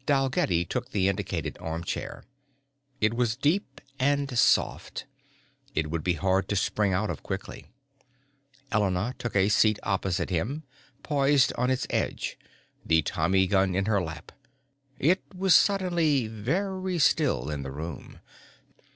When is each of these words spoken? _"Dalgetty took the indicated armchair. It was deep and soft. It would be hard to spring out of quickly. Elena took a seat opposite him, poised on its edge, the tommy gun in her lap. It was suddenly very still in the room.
_"Dalgetty 0.06 0.64
took 0.64 0.92
the 0.92 1.08
indicated 1.08 1.58
armchair. 1.60 2.22
It 3.00 3.14
was 3.14 3.34
deep 3.36 3.80
and 3.98 4.38
soft. 4.38 5.06
It 5.74 5.90
would 5.90 6.04
be 6.04 6.12
hard 6.12 6.48
to 6.50 6.54
spring 6.54 6.92
out 6.92 7.10
of 7.10 7.24
quickly. 7.24 7.66
Elena 8.70 9.16
took 9.18 9.34
a 9.34 9.48
seat 9.48 9.80
opposite 9.82 10.30
him, 10.30 10.62
poised 11.02 11.52
on 11.58 11.68
its 11.68 11.88
edge, 11.90 12.38
the 12.86 13.02
tommy 13.02 13.48
gun 13.48 13.74
in 13.74 13.86
her 13.86 14.00
lap. 14.00 14.30
It 15.00 15.20
was 15.34 15.52
suddenly 15.52 16.28
very 16.28 17.00
still 17.00 17.50
in 17.50 17.64
the 17.64 17.72
room. 17.72 18.20